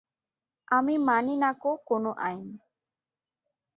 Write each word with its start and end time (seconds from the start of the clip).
আমি 0.67 0.95
মানি 1.07 1.33
না 1.37 1.51
কো 1.53 1.71
কোন 1.87 2.03
আইন। 2.19 2.47